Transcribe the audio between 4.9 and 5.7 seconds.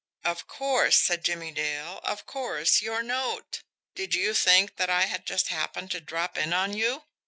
had just